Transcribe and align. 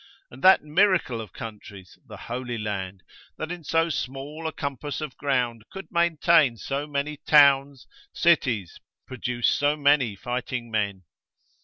and 0.31 0.43
that 0.43 0.63
miracle 0.63 1.21
of 1.21 1.31
countries, 1.31 1.99
the 2.07 2.17
Holy 2.17 2.57
Land, 2.57 3.03
that 3.37 3.51
in 3.51 3.63
so 3.63 3.87
small 3.87 4.47
a 4.47 4.51
compass 4.51 4.99
of 4.99 5.15
ground 5.15 5.63
could 5.69 5.91
maintain 5.91 6.57
so 6.57 6.87
many 6.87 7.17
towns, 7.17 7.85
cities, 8.11 8.79
produce 9.05 9.47
so 9.47 9.75
many 9.77 10.15
fighting 10.15 10.71
men? 10.71 11.03